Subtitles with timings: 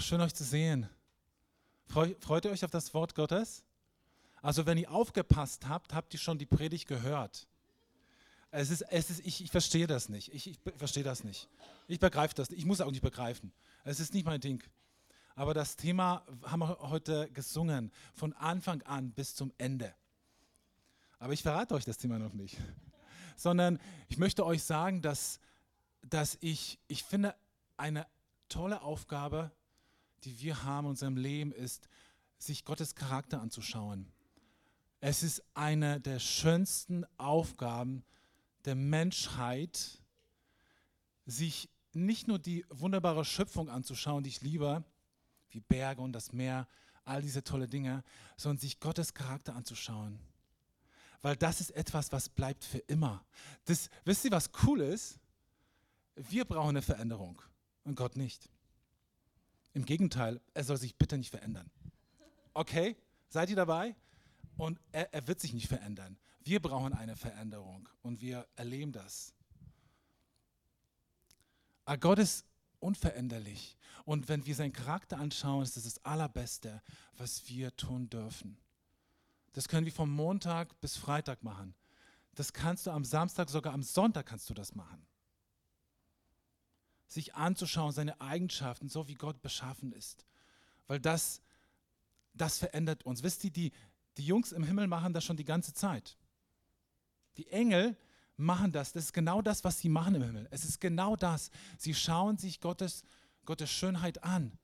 [0.00, 0.88] Schön euch zu sehen.
[1.86, 3.64] Freut ihr euch auf das Wort Gottes?
[4.40, 7.48] Also wenn ihr aufgepasst habt, habt ihr schon die Predigt gehört.
[8.52, 10.32] Es ist, es ist, ich, ich verstehe das nicht.
[10.32, 11.48] Ich, ich verstehe das nicht.
[11.88, 12.60] Ich begreife das nicht.
[12.60, 13.52] Ich muss auch nicht begreifen.
[13.84, 14.62] Es ist nicht mein Ding.
[15.34, 19.92] Aber das Thema haben wir heute gesungen, von Anfang an bis zum Ende.
[21.18, 22.56] Aber ich verrate euch das Thema noch nicht.
[23.36, 25.40] Sondern ich möchte euch sagen, dass,
[26.02, 27.34] dass ich, ich finde,
[27.76, 28.06] eine
[28.48, 29.50] tolle Aufgabe,
[30.24, 31.88] die wir haben in unserem Leben, ist,
[32.38, 34.10] sich Gottes Charakter anzuschauen.
[35.00, 38.04] Es ist eine der schönsten Aufgaben
[38.64, 40.02] der Menschheit,
[41.26, 44.84] sich nicht nur die wunderbare Schöpfung anzuschauen, die ich liebe,
[45.50, 46.66] wie Berge und das Meer,
[47.04, 48.04] all diese tolle Dinge,
[48.36, 50.18] sondern sich Gottes Charakter anzuschauen.
[51.22, 53.24] Weil das ist etwas, was bleibt für immer.
[53.64, 55.18] Das, wisst ihr, was cool ist?
[56.14, 57.40] Wir brauchen eine Veränderung
[57.84, 58.50] und Gott nicht.
[59.74, 61.70] Im Gegenteil, er soll sich bitte nicht verändern.
[62.54, 62.96] Okay,
[63.28, 63.94] seid ihr dabei?
[64.56, 66.18] Und er, er wird sich nicht verändern.
[66.42, 69.34] Wir brauchen eine Veränderung und wir erleben das.
[71.84, 72.44] Aber Gott ist
[72.80, 73.76] unveränderlich.
[74.04, 76.82] Und wenn wir seinen Charakter anschauen, ist das das Allerbeste,
[77.16, 78.58] was wir tun dürfen.
[79.52, 81.74] Das können wir vom Montag bis Freitag machen.
[82.34, 85.06] Das kannst du am Samstag, sogar am Sonntag kannst du das machen.
[87.08, 90.24] Sich anzuschauen, seine Eigenschaften, so wie Gott beschaffen ist.
[90.86, 91.42] Weil das,
[92.34, 93.22] das verändert uns.
[93.22, 93.72] Wisst ihr, die,
[94.16, 96.16] die Jungs im Himmel machen das schon die ganze Zeit.
[97.36, 97.96] Die Engel
[98.36, 98.92] machen das.
[98.92, 100.48] Das ist genau das, was sie machen im Himmel.
[100.50, 101.50] Es ist genau das.
[101.76, 103.02] Sie schauen sich Gottes,
[103.44, 104.58] Gottes Schönheit an.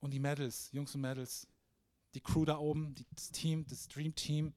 [0.00, 1.46] Und die Mädels, Jungs und Mädels,
[2.14, 4.54] die Crew da oben, das Team, das Dream Team.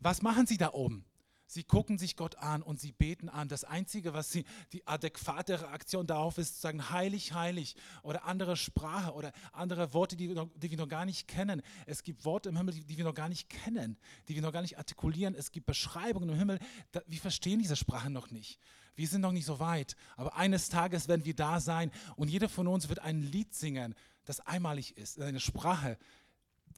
[0.00, 1.04] Was machen sie da oben?
[1.52, 3.46] Sie gucken sich Gott an und sie beten an.
[3.46, 8.56] Das Einzige, was sie, die adäquate Reaktion darauf ist, zu sagen, heilig, heilig oder andere
[8.56, 11.60] Sprache oder andere Worte, die wir, noch, die wir noch gar nicht kennen.
[11.84, 14.52] Es gibt Worte im Himmel, die, die, wir noch gar nicht kennen, die wir noch
[14.54, 15.34] gar nicht artikulieren.
[15.34, 16.58] Es gibt Beschreibungen im Himmel,
[16.90, 18.58] da, wir verstehen diese Sprache noch nicht.
[18.94, 19.94] Wir sind noch nicht so weit.
[20.16, 23.94] Aber eines Tages werden wir da sein und jeder von uns wird ein Lied singen,
[24.24, 25.98] das einmalig ist, eine Sprache,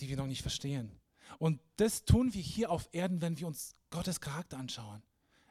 [0.00, 0.90] die wir noch nicht verstehen.
[1.38, 5.02] Und das tun wir hier auf Erden, wenn wir uns Gottes Charakter anschauen.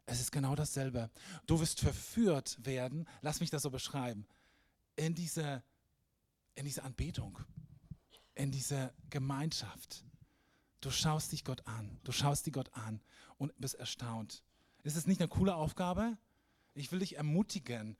[0.06, 1.10] Es ist genau dasselbe.
[1.46, 4.28] Du wirst verführt werden, lass mich das so beschreiben,
[4.96, 5.64] in diese,
[6.56, 7.40] in diese Anbetung,
[8.36, 10.04] in diese Gemeinschaft.
[10.82, 13.02] Du schaust dich Gott an, du schaust dich Gott an
[13.38, 14.44] und bist erstaunt.
[14.84, 16.18] Ist es nicht eine coole Aufgabe?
[16.74, 17.96] Ich will dich ermutigen,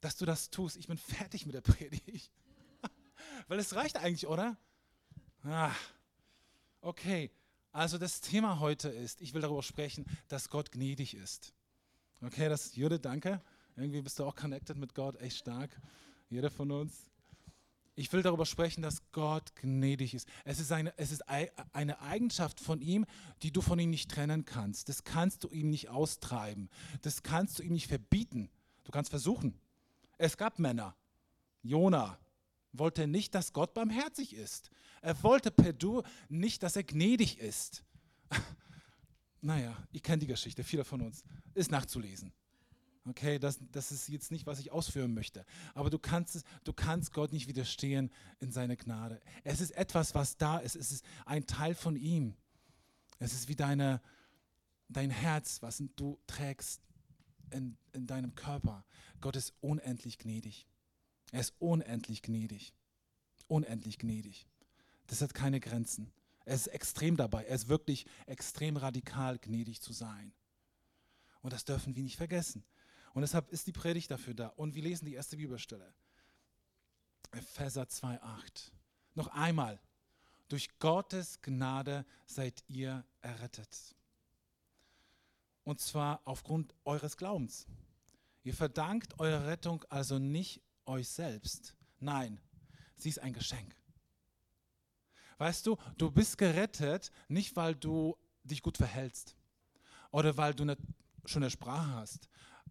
[0.00, 0.76] dass du das tust.
[0.76, 2.30] Ich bin fertig mit der Predigt.
[3.48, 4.58] Weil es reicht eigentlich, oder?
[5.44, 5.72] Ah,
[6.82, 7.30] okay,
[7.72, 11.54] also das Thema heute ist, ich will darüber sprechen, dass Gott gnädig ist.
[12.20, 13.40] Okay, das Jürde, danke.
[13.76, 15.70] Irgendwie bist du auch connected mit Gott, echt stark.
[16.28, 17.10] Jeder von uns.
[17.94, 20.26] Ich will darüber sprechen, dass Gott gnädig ist.
[20.44, 23.04] Es ist, eine, es ist eine Eigenschaft von ihm,
[23.42, 24.88] die du von ihm nicht trennen kannst.
[24.88, 26.70] Das kannst du ihm nicht austreiben.
[27.02, 28.50] Das kannst du ihm nicht verbieten.
[28.84, 29.58] Du kannst versuchen.
[30.16, 30.96] Es gab Männer.
[31.62, 32.18] Jona,
[32.72, 34.70] wollte nicht, dass Gott barmherzig ist.
[35.00, 37.84] Er wollte per Du nicht, dass er gnädig ist.
[39.40, 41.24] naja, ich kenne die Geschichte, viele von uns.
[41.54, 42.32] Ist nachzulesen.
[43.04, 45.44] Okay, das, das ist jetzt nicht, was ich ausführen möchte.
[45.74, 49.20] Aber du kannst, du kannst Gott nicht widerstehen in seine Gnade.
[49.42, 50.76] Es ist etwas, was da ist.
[50.76, 52.36] Es ist ein Teil von ihm.
[53.18, 54.00] Es ist wie deine,
[54.88, 56.80] dein Herz, was du trägst
[57.50, 58.84] in, in deinem Körper.
[59.20, 60.68] Gott ist unendlich gnädig.
[61.32, 62.72] Er ist unendlich gnädig.
[63.48, 64.46] Unendlich gnädig.
[65.08, 66.12] Das hat keine Grenzen.
[66.44, 67.44] Er ist extrem dabei.
[67.44, 70.32] Er ist wirklich extrem radikal gnädig zu sein.
[71.40, 72.64] Und das dürfen wir nicht vergessen.
[73.14, 74.48] Und deshalb ist die Predigt dafür da.
[74.48, 75.92] Und wir lesen die erste Bibelstelle.
[77.32, 78.70] Epheser 2,8.
[79.14, 79.80] Noch einmal.
[80.48, 83.96] Durch Gottes Gnade seid ihr errettet.
[85.64, 87.66] Und zwar aufgrund eures Glaubens.
[88.42, 91.74] Ihr verdankt eure Rettung also nicht euch selbst.
[92.00, 92.40] Nein,
[92.96, 93.74] sie ist ein Geschenk.
[95.38, 99.36] Weißt du, du bist gerettet, nicht weil du dich gut verhältst
[100.10, 100.76] oder weil du eine
[101.24, 102.28] schöne Sprache hast.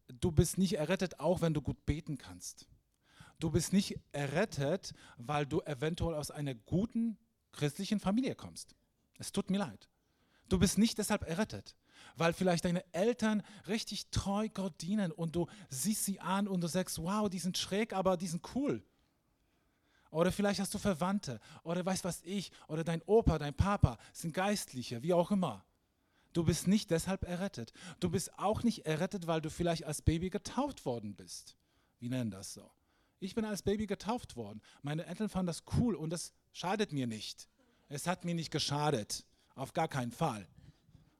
[0.07, 2.67] Du bist nicht errettet, auch wenn du gut beten kannst.
[3.39, 7.17] Du bist nicht errettet, weil du eventuell aus einer guten
[7.51, 8.75] christlichen Familie kommst.
[9.17, 9.89] Es tut mir leid.
[10.47, 11.75] Du bist nicht deshalb errettet
[12.15, 16.67] weil vielleicht deine Eltern richtig treu Gott dienen und du siehst sie an und du
[16.67, 18.83] sagst, wow, die sind schräg, aber die sind cool.
[20.11, 24.33] Oder vielleicht hast du Verwandte oder weißt was ich oder dein Opa, dein Papa sind
[24.33, 25.65] Geistliche, wie auch immer.
[26.33, 27.73] Du bist nicht deshalb errettet.
[27.99, 31.57] Du bist auch nicht errettet, weil du vielleicht als Baby getauft worden bist.
[31.99, 32.71] Wie nennen das so?
[33.19, 34.61] Ich bin als Baby getauft worden.
[34.81, 37.47] Meine Eltern fanden das cool und das schadet mir nicht.
[37.87, 39.25] Es hat mir nicht geschadet.
[39.55, 40.47] Auf gar keinen Fall.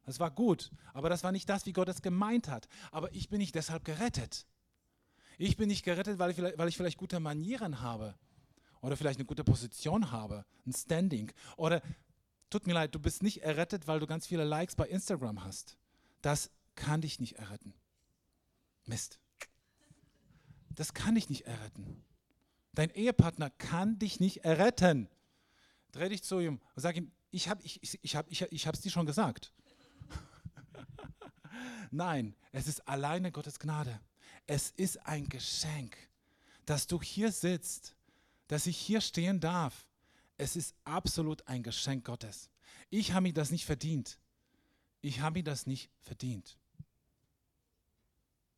[0.05, 2.67] Es war gut, aber das war nicht das, wie Gott es gemeint hat.
[2.91, 4.45] Aber ich bin nicht deshalb gerettet.
[5.37, 8.15] Ich bin nicht gerettet, weil ich, vielleicht, weil ich vielleicht gute Manieren habe
[8.81, 11.31] oder vielleicht eine gute Position habe, ein Standing.
[11.57, 11.81] Oder
[12.49, 15.77] tut mir leid, du bist nicht errettet, weil du ganz viele Likes bei Instagram hast.
[16.21, 17.73] Das kann dich nicht erretten.
[18.85, 19.19] Mist.
[20.69, 22.03] Das kann dich nicht erretten.
[22.73, 25.09] Dein Ehepartner kann dich nicht erretten.
[25.91, 28.63] Dreh dich zu ihm und sag ihm, ich habe es ich, ich hab, ich, ich
[28.63, 29.53] dir schon gesagt.
[31.91, 33.99] Nein, es ist alleine Gottes Gnade.
[34.47, 35.97] Es ist ein Geschenk,
[36.65, 37.95] dass du hier sitzt,
[38.47, 39.87] dass ich hier stehen darf.
[40.37, 42.49] Es ist absolut ein Geschenk Gottes.
[42.89, 44.19] Ich habe mir das nicht verdient.
[45.01, 46.57] Ich habe mir das nicht verdient.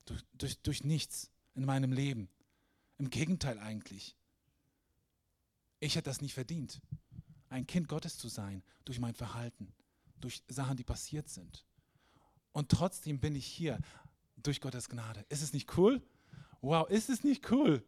[0.05, 2.29] Durch, durch, durch nichts in meinem Leben.
[2.97, 4.15] Im Gegenteil eigentlich.
[5.79, 6.81] Ich hätte das nicht verdient,
[7.49, 9.73] ein Kind Gottes zu sein durch mein Verhalten,
[10.21, 11.65] durch Sachen, die passiert sind.
[12.53, 13.79] Und trotzdem bin ich hier
[14.37, 15.25] durch Gottes Gnade.
[15.29, 16.01] Ist es nicht cool?
[16.61, 17.83] Wow, ist es nicht cool?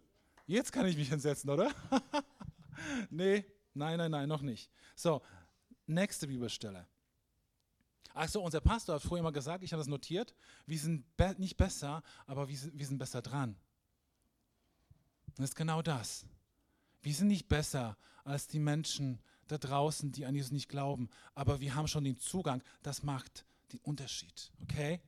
[0.48, 1.72] Jetzt kann ich mich hinsetzen, oder?
[3.10, 4.70] nee, nein, nein, nein, noch nicht.
[4.96, 5.22] So,
[5.88, 6.86] nächste Bibelstelle.
[8.14, 10.34] Achso, unser Pastor hat vorher mal gesagt, ich habe das notiert,
[10.66, 13.58] wir sind be nicht besser, aber wir sind, wir sind besser dran.
[15.36, 16.26] Das ist genau das.
[17.02, 21.60] Wir sind nicht besser als die Menschen da draußen, die an Jesus nicht glauben, aber
[21.60, 22.64] wir haben schon den Zugang.
[22.84, 24.52] Das macht den Unterschied.
[24.64, 25.02] Okay?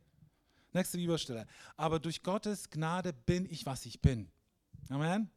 [0.74, 1.48] Nächste Bibelstelle.
[1.76, 4.30] Aber durch Gottes Gnade bin ich, was ich bin.
[4.90, 5.30] Amen.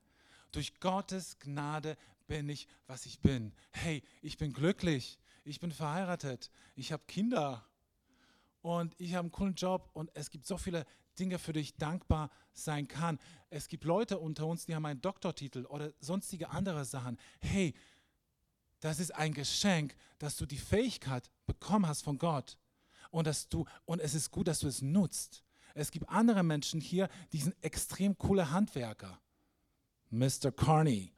[0.52, 1.96] Durch Gottes Gnade
[2.26, 3.52] bin ich, was ich bin.
[3.70, 5.18] Hey, ich bin glücklich.
[5.44, 6.50] Ich bin verheiratet.
[6.74, 7.64] Ich habe Kinder.
[8.62, 9.90] Und ich habe einen coolen Job.
[9.94, 10.84] Und es gibt so viele
[11.18, 13.18] Dinge, für die ich dankbar sein kann.
[13.48, 17.18] Es gibt Leute unter uns, die haben einen Doktortitel oder sonstige andere Sachen.
[17.40, 17.74] Hey,
[18.80, 22.56] das ist ein Geschenk, dass du die Fähigkeit bekommen hast von Gott
[23.10, 25.44] und, dass du, und es ist gut, dass du es nutzt.
[25.74, 29.20] Es gibt andere Menschen hier, die sind extrem coole Handwerker.
[30.10, 30.50] Mr.
[30.50, 31.12] Carney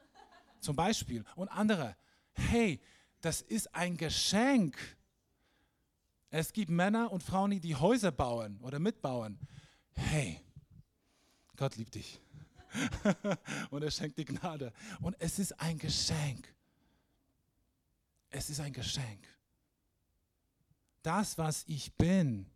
[0.59, 1.95] zum Beispiel und andere.
[2.33, 2.79] Hey,
[3.21, 4.77] das ist ein Geschenk.
[6.29, 9.39] Es gibt Männer und Frauen, die Häuser bauen oder mitbauen.
[9.93, 10.41] Hey,
[11.55, 12.19] Gott liebt dich.
[13.69, 14.73] und er schenkt die Gnade.
[15.01, 16.53] Und es ist ein Geschenk.
[18.29, 19.27] Es ist ein Geschenk
[21.03, 22.49] das, was ich bin,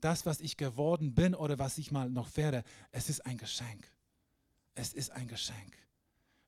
[0.00, 3.88] das, was ich geworden bin oder was ich mal noch werde, es ist ein Geschenk.
[4.74, 5.78] Es ist ein Geschenk.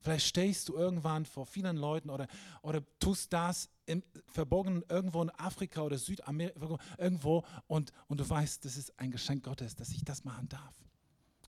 [0.00, 2.26] Vielleicht stehst du irgendwann vor vielen Leuten oder,
[2.60, 8.64] oder tust das im Verborgenen irgendwo in Afrika oder Südamerika, irgendwo und, und du weißt,
[8.64, 10.74] das ist ein Geschenk Gottes, dass ich das machen darf.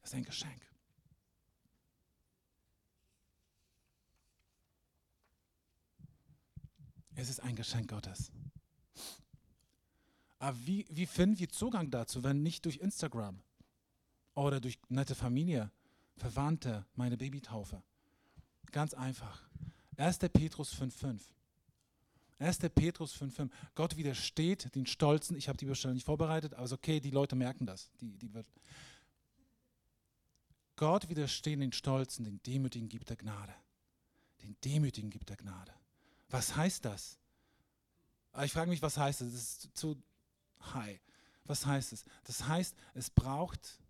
[0.01, 0.63] Das ist ein Geschenk.
[7.15, 8.31] Es ist ein Geschenk Gottes.
[10.39, 13.41] Aber wie, wie finden wir Zugang dazu, wenn nicht durch Instagram
[14.35, 15.71] oder durch nette Familie,
[16.17, 17.83] Verwandte, meine Babytaufe?
[18.71, 19.43] Ganz einfach.
[19.97, 20.19] 1.
[20.19, 21.21] Petrus 5,5.
[22.39, 22.59] 1.
[22.75, 23.51] Petrus 5,5.
[23.75, 25.37] Gott widersteht den Stolzen.
[25.37, 27.91] Ich habe die Bestellung nicht vorbereitet, aber ist okay, die Leute merken das.
[28.01, 28.31] Die, die.
[30.77, 33.55] Gott widersteht den Stolzen, den Demütigen gibt er Gnade.
[34.43, 35.73] Den Demütigen gibt er Gnade.
[36.29, 37.19] Was heißt das?
[38.45, 39.33] Ich frage mich, was heißt das?
[39.33, 39.97] Das ist zu
[40.75, 41.01] Hi.
[41.45, 42.05] Was heißt es?
[42.25, 43.81] Das heißt, es braucht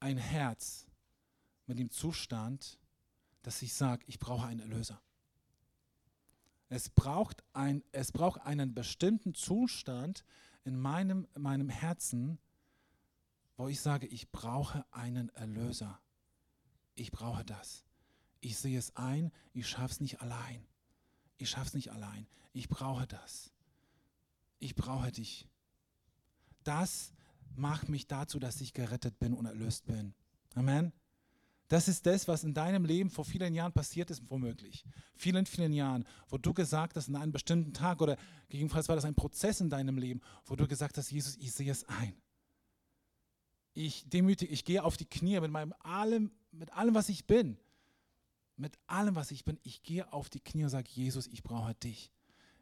[0.00, 0.86] ein Herz
[1.66, 2.78] mit dem Zustand,
[3.42, 5.00] dass ich sage, ich brauche einen Erlöser.
[6.68, 10.24] Es braucht, ein, es braucht einen bestimmten Zustand
[10.64, 12.38] in meinem, meinem Herzen,
[13.56, 16.00] wo ich sage, ich brauche einen Erlöser.
[16.94, 17.84] Ich brauche das.
[18.40, 20.66] Ich sehe es ein, ich schaffe es nicht allein.
[21.38, 22.26] Ich schaffe es nicht allein.
[22.52, 23.52] Ich brauche das.
[24.58, 25.48] Ich brauche dich
[26.66, 27.12] das
[27.54, 30.14] macht mich dazu, dass ich gerettet bin und erlöst bin.
[30.54, 30.92] Amen.
[31.68, 34.84] Das ist das, was in deinem Leben vor vielen Jahren passiert ist, womöglich.
[35.16, 38.16] Vielen, vielen Jahren, wo du gesagt hast, in einem bestimmten Tag oder
[38.48, 41.72] gegebenenfalls war das ein Prozess in deinem Leben, wo du gesagt hast, Jesus, ich sehe
[41.72, 42.14] es ein.
[43.74, 47.58] Ich demütige, ich gehe auf die Knie mit meinem allem, mit allem, was ich bin.
[48.56, 49.58] Mit allem, was ich bin.
[49.64, 52.12] Ich gehe auf die Knie und sage, Jesus, ich brauche dich.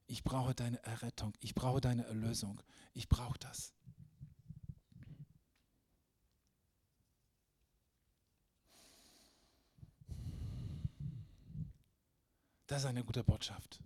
[0.06, 1.34] Ich brauche deine Errettung.
[1.40, 2.60] Ich brauche deine Erlösung.
[2.94, 3.74] Ich brauche das.
[12.66, 13.80] Das ist eine gute Botschaft,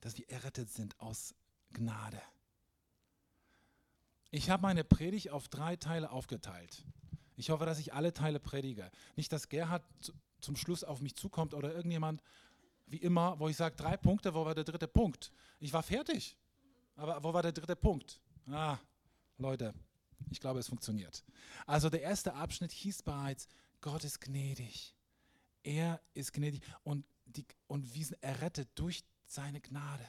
[0.00, 1.34] dass wir errettet sind aus
[1.72, 2.20] Gnade.
[4.30, 6.84] Ich habe meine Predigt auf drei Teile aufgeteilt.
[7.36, 8.90] Ich hoffe, dass ich alle Teile predige.
[9.16, 9.84] Nicht, dass Gerhard
[10.40, 12.22] zum Schluss auf mich zukommt oder irgendjemand,
[12.86, 15.32] wie immer, wo ich sage, drei Punkte, wo war der dritte Punkt?
[15.58, 16.36] Ich war fertig.
[16.96, 18.20] Aber wo war der dritte Punkt?
[18.50, 18.78] Ah,
[19.38, 19.74] Leute,
[20.30, 21.24] ich glaube, es funktioniert.
[21.66, 23.48] Also der erste Abschnitt hieß bereits,
[23.80, 24.94] Gott ist gnädig.
[25.62, 27.04] Er ist gnädig und,
[27.36, 30.06] die, und wir sind errettet durch seine Gnade.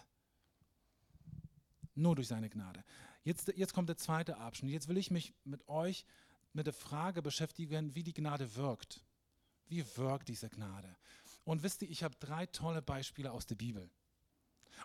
[1.96, 2.84] Nur durch seine Gnade.
[3.24, 4.72] Jetzt, jetzt kommt der zweite Abschnitt.
[4.72, 6.06] Jetzt will ich mich mit euch
[6.54, 9.04] mit der Frage beschäftigen, wie die Gnade wirkt.
[9.68, 10.96] Wie wirkt diese Gnade?
[11.44, 13.90] Und wisst ihr, ich habe drei tolle Beispiele aus der Bibel.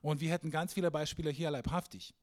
[0.02, 2.14] Und wir hätten ganz viele Beispiele hier leibhaftig,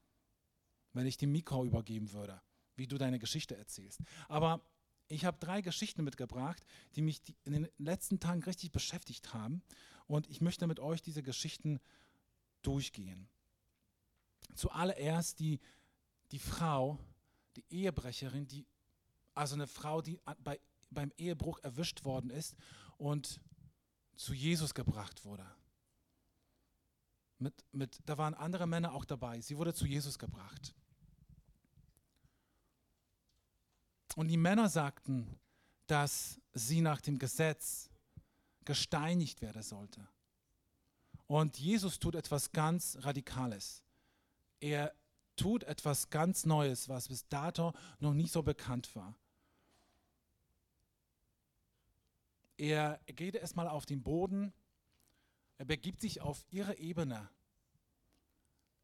[0.93, 2.41] wenn ich dem Mikro übergeben würde,
[2.75, 4.00] wie du deine Geschichte erzählst.
[4.27, 4.62] Aber
[5.09, 6.63] ich habe drei Geschichten mitgebracht,
[6.95, 9.62] die mich in den letzten Tagen richtig beschäftigt haben.
[10.07, 11.79] Und ich möchte mit euch diese Geschichten
[12.61, 13.27] durchgehen.
[14.55, 15.59] Zuallererst die,
[16.31, 16.97] die Frau,
[17.55, 18.65] die Ehebrecherin, die,
[19.33, 20.59] also eine Frau, die bei,
[20.89, 22.55] beim Ehebruch erwischt worden ist
[22.97, 23.41] und
[24.15, 25.45] zu Jesus gebracht wurde.
[27.39, 29.41] Mit, mit, da waren andere Männer auch dabei.
[29.41, 30.73] Sie wurde zu Jesus gebracht.
[34.15, 35.39] Und die Männer sagten,
[35.85, 37.87] dass sie nach dem Gesetz
[38.67, 40.05] gesteinigt werden sollte.
[41.25, 43.81] Und Jesus tut etwas ganz Radikales.
[44.59, 44.93] Er
[45.38, 49.15] tut etwas ganz Neues, was bis dato noch nicht so bekannt war.
[52.57, 54.51] Er geht erstmal auf den Boden,
[55.57, 57.29] er begibt sich auf ihre Ebene.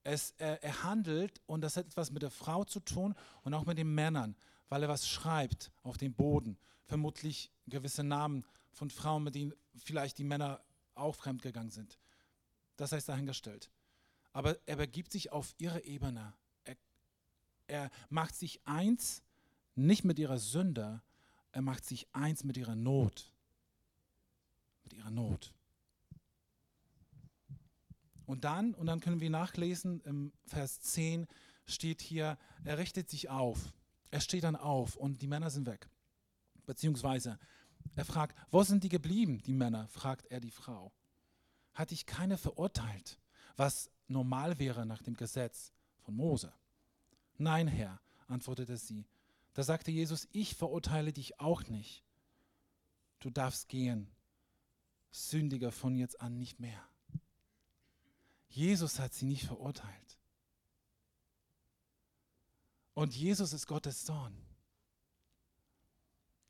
[0.04, 3.66] Es, er, er handelt und das hat etwas mit der Frau zu tun und auch
[3.66, 4.36] mit den Männern,
[4.70, 6.58] weil er was schreibt auf dem Boden.
[6.86, 10.62] Vermutlich gewisse Namen von Frauen, mit denen vielleicht die Männer
[10.96, 11.98] auch fremdgegangen sind.
[12.76, 13.70] Das heißt dahingestellt.
[14.34, 16.34] Aber er begibt sich auf ihre Ebene.
[16.64, 16.76] Er,
[17.68, 19.22] er macht sich eins,
[19.76, 21.02] nicht mit ihrer Sünde,
[21.52, 23.32] er macht sich eins mit ihrer Not.
[24.84, 25.54] Mit ihrer Not.
[28.26, 31.28] Und dann, und dann können wir nachlesen, im Vers 10
[31.66, 33.74] steht hier, er richtet sich auf.
[34.12, 35.90] Er steht dann auf und die Männer sind weg.
[36.66, 37.40] Beziehungsweise,
[37.96, 39.88] er fragt, wo sind die geblieben, die Männer?
[39.88, 40.92] fragt er die Frau.
[41.74, 43.20] Hat dich keine verurteilt,
[43.56, 46.54] was normal wäre nach dem Gesetz von Mose?
[47.38, 49.08] Nein, Herr, antwortete sie.
[49.54, 52.04] Da sagte Jesus, ich verurteile dich auch nicht.
[53.20, 54.10] Du darfst gehen,
[55.12, 56.82] sündiger von jetzt an nicht mehr.
[58.50, 60.18] Jesus hat sie nicht verurteilt.
[62.94, 64.38] Und Jesus ist Gottes Sohn.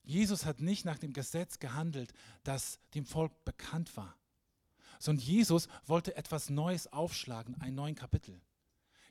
[0.04, 4.18] Jesus hat nicht nach dem Gesetz gehandelt, das dem Volk bekannt war,
[5.00, 8.42] sondern Jesus wollte etwas Neues aufschlagen, einen neuen Kapitel.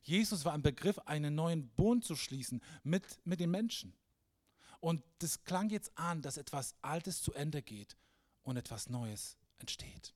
[0.02, 3.94] Jesus war im Begriff, einen neuen Bund zu schließen mit, mit den Menschen.
[4.80, 7.96] Und das klang jetzt an, dass etwas Altes zu Ende geht
[8.42, 10.12] und etwas Neues entsteht.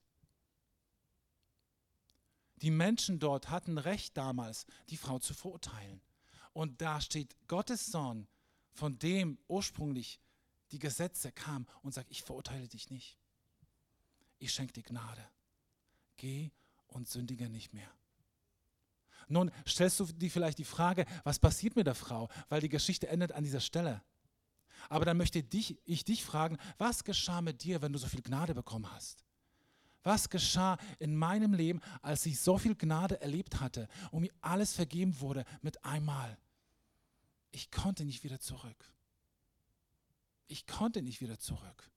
[2.62, 6.00] Die Menschen dort hatten Recht damals, die Frau zu verurteilen.
[6.52, 8.26] Und da steht Gottes Sohn,
[8.72, 10.20] von dem ursprünglich
[10.70, 13.18] die Gesetze kamen und sagt, ich verurteile dich nicht.
[14.38, 15.24] Ich schenke dir Gnade.
[16.16, 16.50] Geh
[16.88, 17.90] und sündige nicht mehr.
[19.28, 23.08] Nun stellst du dir vielleicht die Frage, was passiert mit der Frau, weil die Geschichte
[23.08, 24.02] endet an dieser Stelle.
[24.88, 28.22] Aber dann möchte dich, ich dich fragen, was geschah mit dir, wenn du so viel
[28.22, 29.24] Gnade bekommen hast?
[30.02, 34.72] Was geschah in meinem Leben, als ich so viel Gnade erlebt hatte und mir alles
[34.72, 36.38] vergeben wurde mit einmal?
[37.50, 38.92] Ich konnte nicht wieder zurück.
[40.48, 41.90] Ich konnte nicht wieder zurück.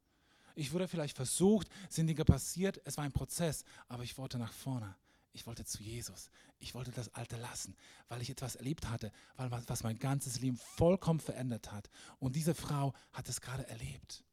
[0.56, 4.52] Ich wurde vielleicht versucht, sind Dinge passiert, es war ein Prozess, aber ich wollte nach
[4.52, 4.96] vorne.
[5.32, 6.30] Ich wollte zu Jesus.
[6.58, 7.76] Ich wollte das Alte lassen,
[8.08, 11.90] weil ich etwas erlebt hatte, weil was mein ganzes Leben vollkommen verändert hat.
[12.20, 14.24] Und diese Frau hat es gerade erlebt.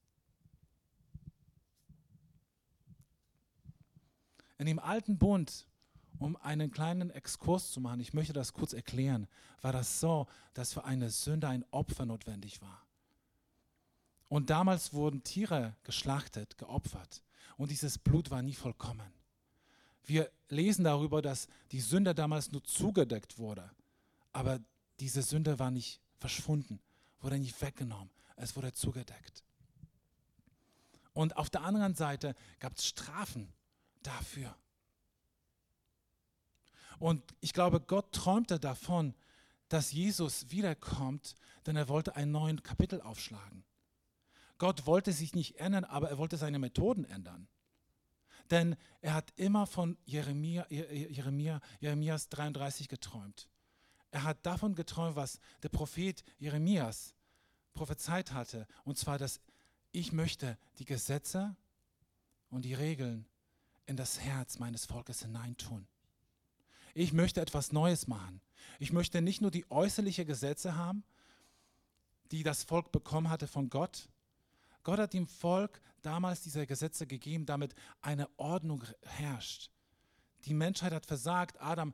[4.59, 5.67] In dem alten Bund,
[6.19, 9.29] um einen kleinen Exkurs zu machen, ich möchte das kurz erklären,
[9.61, 12.86] war das so, dass für eine Sünde ein Opfer notwendig war.
[14.29, 17.23] Und damals wurden Tiere geschlachtet, geopfert.
[17.57, 19.13] Und dieses Blut war nie vollkommen.
[20.05, 23.71] Wir lesen darüber, dass die Sünde damals nur zugedeckt wurde.
[24.33, 24.61] Aber
[25.01, 26.81] diese Sünde war nicht verschwunden,
[27.21, 28.11] wurde nicht weggenommen.
[28.37, 29.43] Es wurde zugedeckt.
[31.13, 33.53] Und auf der anderen Seite gab es Strafen
[34.03, 34.55] dafür.
[36.99, 39.15] Und ich glaube, Gott träumte davon,
[39.69, 41.35] dass Jesus wiederkommt,
[41.67, 43.65] denn er wollte einen neuen Kapitel aufschlagen.
[44.59, 47.49] Gott wollte sich nicht ändern, aber er wollte seine Methoden ändern.
[48.51, 53.49] Denn er hat immer von Jeremia, Jeremia, Jeremias 33 geträumt.
[54.11, 57.15] Er hat davon geträumt, was der Prophet Jeremias
[57.75, 59.41] prophezeit hatte, und zwar, dass
[59.93, 61.57] ich möchte die Gesetze
[62.51, 63.27] und die Regeln
[63.87, 65.87] in das Herz meines Volkes hineintun.
[66.95, 68.41] Ich möchte etwas Neues machen.
[68.79, 71.05] Ich möchte nicht nur die äußerlichen Gesetze haben,
[72.31, 74.09] die das Volk bekommen hatte von Gott.
[74.87, 79.69] Gott hat dem Volk damals diese Gesetze gegeben, damit eine Ordnung herrscht.
[80.45, 81.93] Die Menschheit hat versagt, Adam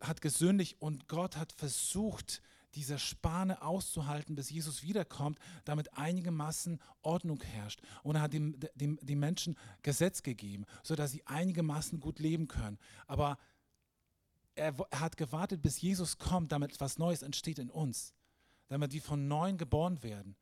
[0.00, 2.40] hat gesündigt und Gott hat versucht,
[2.74, 7.82] diese Spanne auszuhalten, bis Jesus wiederkommt, damit einigermaßen Ordnung herrscht.
[8.02, 12.78] Und er hat dem, dem, den Menschen Gesetz gegeben, sodass sie einigermaßen gut leben können.
[13.06, 13.36] Aber
[14.54, 18.14] er, er hat gewartet, bis Jesus kommt, damit etwas Neues entsteht in uns,
[18.68, 20.36] damit wir von Neuem geboren werden,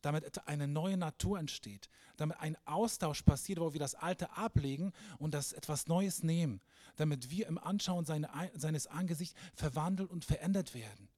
[0.00, 5.34] damit eine neue Natur entsteht, damit ein Austausch passiert, wo wir das Alte ablegen und
[5.34, 6.60] das etwas Neues nehmen,
[6.96, 11.08] damit wir im Anschauen seine, seines Angesichts verwandelt und verändert werden.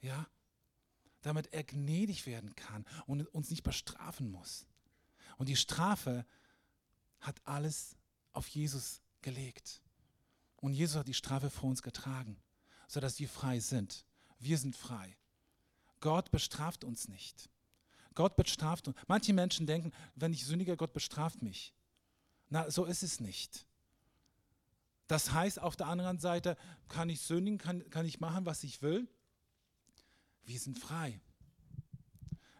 [0.00, 0.26] Ja?
[1.22, 4.66] Damit er gnädig werden kann und uns nicht bestrafen muss.
[5.38, 6.24] Und die Strafe
[7.20, 7.96] hat alles
[8.32, 9.82] auf Jesus gelegt.
[10.56, 12.36] Und Jesus hat die Strafe vor uns getragen,
[12.88, 14.06] sodass wir frei sind.
[14.38, 15.16] Wir sind frei.
[16.00, 17.50] Gott bestraft uns nicht.
[18.16, 18.96] Gott bestraft uns.
[19.06, 21.72] Manche Menschen denken, wenn ich sündige, Gott bestraft mich.
[22.48, 23.66] Na, so ist es nicht.
[25.06, 26.56] Das heißt, auf der anderen Seite
[26.88, 29.06] kann ich sündigen, kann, kann ich machen, was ich will.
[30.42, 31.20] Wir sind frei.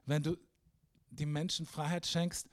[0.04, 0.36] Wenn du
[1.10, 2.48] dem Menschen Freiheit schenkst,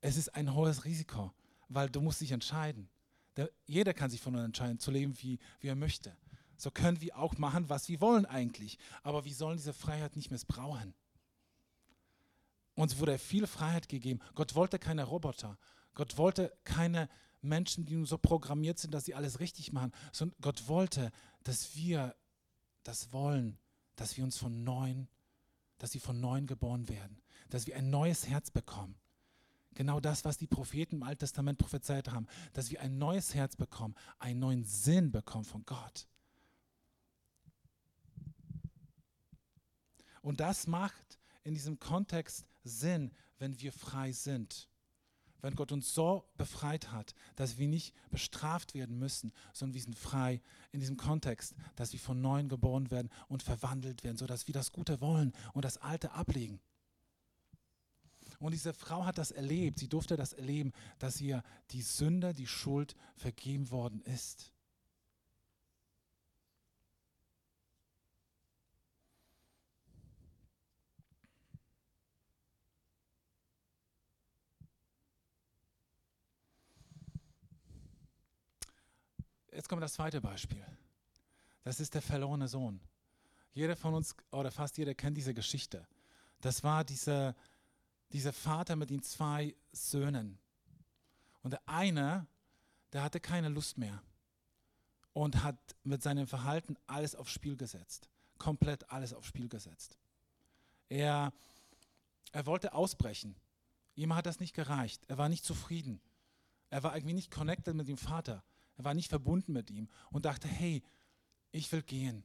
[0.00, 1.32] es ist ein hohes Risiko,
[1.68, 2.88] weil du musst dich entscheiden.
[3.36, 6.16] Der, jeder kann sich von uns entscheiden, zu leben, wie, wie er möchte.
[6.56, 8.78] So können wir auch machen, was wir wollen eigentlich.
[9.02, 10.94] Aber wir sollen diese Freiheit nicht missbrauchen.
[12.82, 14.18] Uns wurde viel Freiheit gegeben.
[14.34, 15.56] Gott wollte keine Roboter.
[15.94, 17.08] Gott wollte keine
[17.40, 19.92] Menschen, die nur so programmiert sind, dass sie alles richtig machen.
[20.10, 21.12] Sondern Gott wollte,
[21.44, 22.16] dass wir
[22.82, 23.56] das wollen,
[23.94, 25.06] dass wir uns von neuem,
[25.78, 28.96] dass sie von neuem geboren werden, dass wir ein neues Herz bekommen.
[29.74, 33.54] Genau das, was die Propheten im Alten Testament prophezeit haben, dass wir ein neues Herz
[33.54, 36.08] bekommen, einen neuen Sinn bekommen von Gott.
[40.20, 44.68] Und das macht in diesem Kontext Sinn, wenn wir frei sind.
[45.40, 49.98] Wenn Gott uns so befreit hat, dass wir nicht bestraft werden müssen, sondern wir sind
[49.98, 54.54] frei in diesem Kontext, dass wir von neuem geboren werden und verwandelt werden, sodass wir
[54.54, 56.60] das Gute wollen und das Alte ablegen.
[58.38, 62.46] Und diese Frau hat das erlebt, sie durfte das erleben, dass ihr die Sünde, die
[62.46, 64.52] Schuld vergeben worden ist.
[79.52, 80.64] Jetzt kommt das zweite Beispiel.
[81.62, 82.80] Das ist der verlorene Sohn.
[83.52, 85.86] Jeder von uns oder fast jeder kennt diese Geschichte.
[86.40, 87.36] Das war dieser,
[88.12, 90.38] dieser Vater mit den zwei Söhnen.
[91.42, 92.26] Und der eine,
[92.92, 94.02] der hatte keine Lust mehr
[95.12, 98.08] und hat mit seinem Verhalten alles aufs Spiel gesetzt.
[98.38, 99.98] Komplett alles aufs Spiel gesetzt.
[100.88, 101.32] Er,
[102.32, 103.36] er wollte ausbrechen.
[103.94, 105.02] Ihm hat das nicht gereicht.
[105.08, 106.00] Er war nicht zufrieden.
[106.70, 108.42] Er war irgendwie nicht connected mit dem Vater.
[108.84, 110.82] War nicht verbunden mit ihm und dachte, hey,
[111.50, 112.24] ich will gehen.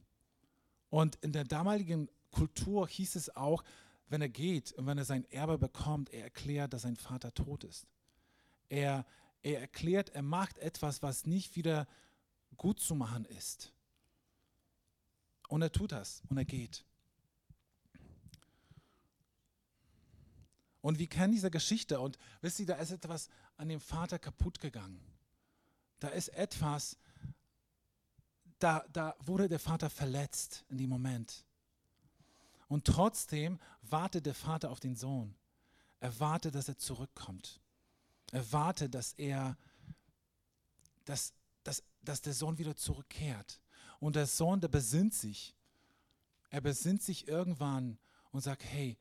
[0.90, 3.62] Und in der damaligen Kultur hieß es auch,
[4.08, 7.64] wenn er geht und wenn er sein Erbe bekommt, er erklärt, dass sein Vater tot
[7.64, 7.86] ist.
[8.68, 9.04] Er,
[9.42, 11.86] er erklärt, er macht etwas, was nicht wieder
[12.56, 13.72] gut zu machen ist.
[15.48, 16.84] Und er tut das und er geht.
[20.80, 24.60] Und wir kennen diese Geschichte und wisst ihr, da ist etwas an dem Vater kaputt
[24.60, 25.00] gegangen.
[26.00, 26.96] Da ist etwas,
[28.58, 31.44] da, da wurde der Vater verletzt in dem Moment.
[32.68, 35.34] Und trotzdem wartet der Vater auf den Sohn.
[36.00, 37.60] Er wartet, dass er zurückkommt.
[38.30, 39.56] Er wartet, dass er,
[41.04, 41.32] dass,
[41.64, 43.60] dass, dass der Sohn wieder zurückkehrt.
[44.00, 45.54] Und der Sohn, der besinnt sich.
[46.50, 47.98] Er besinnt sich irgendwann
[48.30, 48.96] und sagt, hey,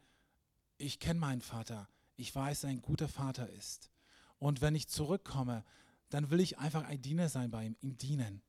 [0.78, 1.88] ich kenne meinen Vater.
[2.16, 3.92] Ich weiß, er ein guter Vater ist.
[4.40, 5.64] Und wenn ich zurückkomme,
[6.10, 8.41] dann will ich einfach ein Diener sein bei ihm, ihm dienen.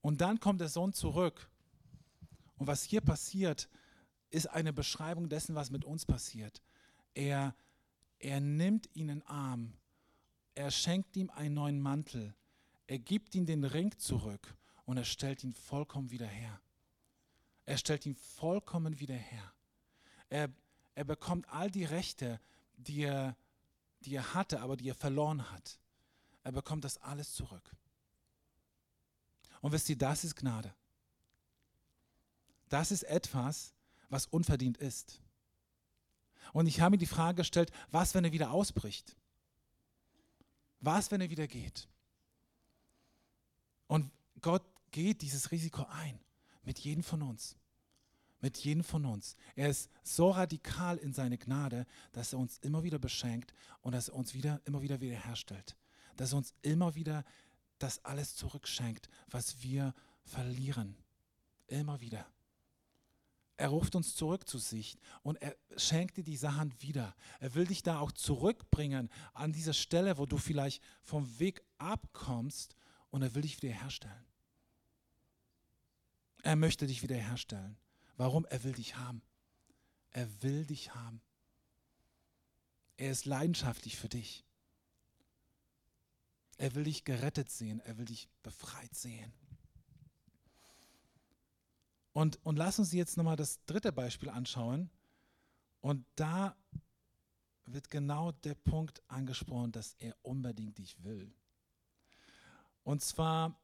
[0.00, 1.48] Und dann kommt der Sohn zurück.
[2.58, 3.68] Und was hier passiert,
[4.30, 6.62] ist eine Beschreibung dessen, was mit uns passiert.
[7.14, 7.54] Er,
[8.18, 9.74] er nimmt ihn in den Arm,
[10.54, 12.34] er schenkt ihm einen neuen Mantel,
[12.86, 16.60] er gibt ihm den Ring zurück und er stellt ihn vollkommen wieder her.
[17.64, 19.52] Er stellt ihn vollkommen wieder her.
[20.28, 20.48] Er,
[20.94, 22.40] er bekommt all die Rechte,
[22.76, 23.36] die er,
[24.00, 25.80] die er hatte, aber die er verloren hat.
[26.46, 27.74] Er bekommt das alles zurück.
[29.62, 30.72] Und wisst ihr, das ist Gnade.
[32.68, 33.74] Das ist etwas,
[34.10, 35.20] was unverdient ist.
[36.52, 39.16] Und ich habe mir die Frage gestellt, was, wenn er wieder ausbricht?
[40.78, 41.88] Was, wenn er wieder geht?
[43.88, 46.20] Und Gott geht dieses Risiko ein,
[46.62, 47.56] mit jedem von uns.
[48.40, 49.34] Mit jedem von uns.
[49.56, 54.10] Er ist so radikal in seine Gnade, dass er uns immer wieder beschenkt und dass
[54.10, 55.76] er uns wieder, immer wieder wiederherstellt.
[56.16, 57.24] Dass er uns immer wieder
[57.78, 60.96] das alles zurückschenkt, was wir verlieren.
[61.66, 62.26] Immer wieder.
[63.58, 67.14] Er ruft uns zurück zu sich und er schenkt dir die Sachen wieder.
[67.40, 72.76] Er will dich da auch zurückbringen an diese Stelle, wo du vielleicht vom Weg abkommst
[73.10, 74.26] und er will dich wiederherstellen.
[76.42, 77.78] Er möchte dich wiederherstellen.
[78.16, 78.44] Warum?
[78.46, 79.22] Er will dich haben.
[80.10, 81.20] Er will dich haben.
[82.98, 84.45] Er ist leidenschaftlich für dich.
[86.58, 87.80] Er will dich gerettet sehen.
[87.80, 89.32] Er will dich befreit sehen.
[92.12, 94.90] Und, und lass uns jetzt nochmal das dritte Beispiel anschauen.
[95.82, 96.56] Und da
[97.66, 101.32] wird genau der Punkt angesprochen, dass er unbedingt dich will.
[102.84, 103.58] Und zwar,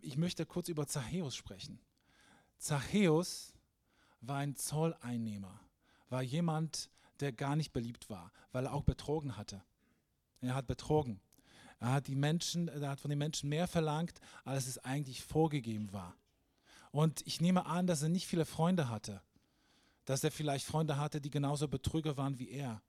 [0.00, 1.80] ich möchte kurz über Zachäus sprechen.
[2.58, 3.54] Zachäus
[4.20, 5.60] war ein Zolleinnehmer,
[6.08, 9.62] war jemand, der gar nicht beliebt war, weil er auch betrogen hatte.
[10.40, 11.20] Er hat betrogen.
[11.80, 15.92] Er hat, die Menschen, er hat von den Menschen mehr verlangt, als es eigentlich vorgegeben
[15.92, 16.16] war.
[16.90, 19.20] Und ich nehme an, dass er nicht viele Freunde hatte.
[20.04, 22.82] Dass er vielleicht Freunde hatte, die genauso Betrüger waren wie er.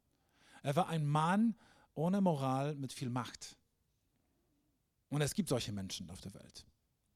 [0.62, 1.56] Er war ein Mann
[1.96, 3.58] ohne Moral mit viel Macht.
[5.10, 6.66] Und es gibt solche Menschen auf der Welt.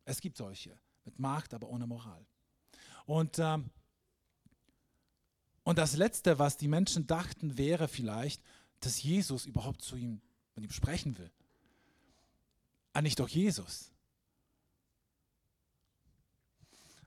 [0.05, 2.25] Es gibt solche mit Macht, aber ohne Moral.
[3.05, 3.69] Und, ähm,
[5.63, 8.41] und das Letzte, was die Menschen dachten, wäre vielleicht,
[8.79, 10.21] dass Jesus überhaupt zu ihm,
[10.55, 11.31] mit ihm sprechen will.
[12.93, 13.91] Ah, nicht doch Jesus.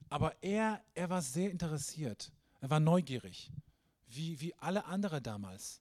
[0.09, 2.33] Aber er, er war sehr interessiert.
[2.61, 3.51] Er war neugierig,
[4.07, 5.81] wie, wie alle anderen damals.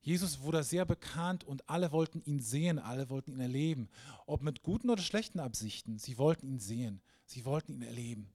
[0.00, 3.88] Jesus wurde sehr bekannt und alle wollten ihn sehen, alle wollten ihn erleben.
[4.24, 8.32] Ob mit guten oder schlechten Absichten, sie wollten ihn sehen, sie wollten ihn erleben.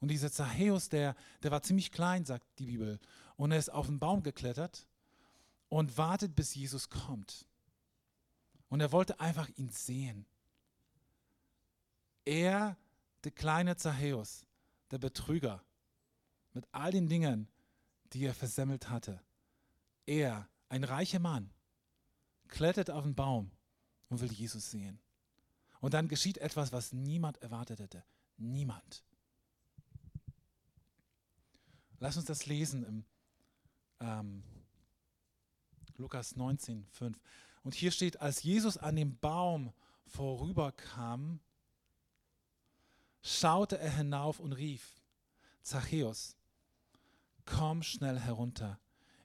[0.00, 2.98] Und dieser Zachäus, der, der war ziemlich klein, sagt die Bibel.
[3.36, 4.88] Und er ist auf den Baum geklettert
[5.68, 7.46] und wartet, bis Jesus kommt.
[8.70, 10.24] Und er wollte einfach ihn sehen.
[12.24, 12.78] Er,
[13.24, 14.46] der kleine Zachäus,
[14.90, 15.62] der Betrüger,
[16.52, 17.48] mit all den Dingen,
[18.12, 19.20] die er versemmelt hatte.
[20.06, 21.50] Er, ein reicher Mann,
[22.48, 23.50] klettert auf den Baum
[24.08, 25.00] und will Jesus sehen.
[25.80, 28.04] Und dann geschieht etwas, was niemand erwartet hätte.
[28.36, 29.04] Niemand.
[31.98, 33.04] Lass uns das lesen im
[34.00, 34.42] ähm,
[35.96, 37.20] Lukas 19, 5.
[37.62, 39.72] Und hier steht, als Jesus an dem Baum
[40.06, 41.40] vorüberkam,
[43.22, 45.00] schaute er hinauf und rief,
[45.62, 46.36] Zachäus,
[47.44, 48.78] komm schnell herunter,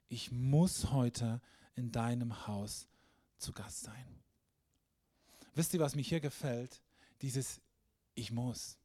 [0.09, 1.41] ich muss heute
[1.75, 2.87] in deinem Haus
[3.37, 4.21] zu Gast sein.
[5.53, 6.81] Wisst ihr, was mir hier gefällt?
[7.21, 7.61] Dieses
[8.13, 8.77] Ich muss.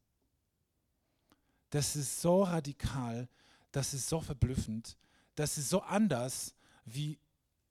[1.70, 3.28] Das ist so radikal,
[3.72, 4.96] das ist so verblüffend,
[5.34, 7.18] das ist so anders, wie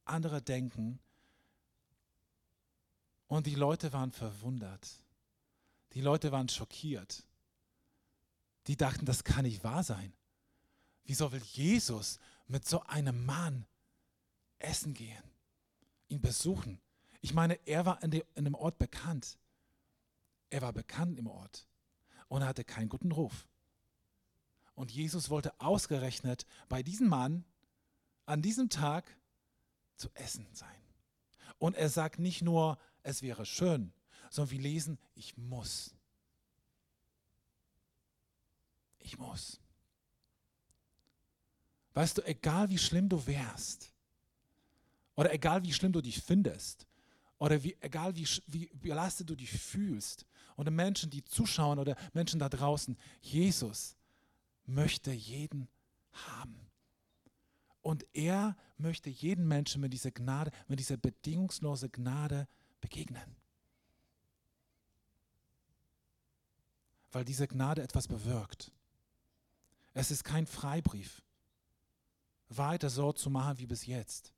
[0.06, 1.00] andere denken.
[3.30, 4.90] Und die Leute waren verwundert.
[5.94, 7.24] Die Leute waren schockiert.
[8.66, 10.12] Die dachten, das kann nicht wahr sein.
[11.06, 13.68] Wieso will Jesus mit so einem Mann
[14.58, 15.24] essen gehen,
[16.08, 16.82] ihn besuchen?
[17.22, 19.38] Ich meine, er war in, dem Ort bekannt.
[20.50, 21.68] Er war bekannt im Ort
[22.30, 23.48] und er hatte keinen guten Ruf.
[24.74, 27.46] Und Jesus wollte ausgerechnet bei diesem Mann
[28.26, 29.16] an diesem Tag
[29.98, 30.82] zu essen sein.
[31.60, 33.94] Und er sagt nicht nur, es wäre schön,
[34.30, 35.96] sondern wir lesen, ich muss.
[39.00, 39.60] Ich muss.
[41.94, 43.94] Weißt du, egal wie schlimm du wärst,
[45.16, 46.88] oder egal wie schlimm du dich findest,
[47.40, 52.40] oder wie, egal wie, wie belastet du dich fühlst, oder Menschen, die zuschauen, oder Menschen
[52.40, 53.96] da draußen, Jesus
[54.66, 55.68] möchte jeden
[56.12, 56.70] haben.
[57.82, 62.48] Und er möchte jeden Menschen mit dieser Gnade, mit dieser bedingungslosen Gnade
[62.82, 63.36] begegnen.
[67.12, 68.72] Weil diese Gnade etwas bewirkt.
[69.94, 71.24] Es ist kein Freibrief,
[72.50, 74.34] weiter so zu machen wie bis jetzt.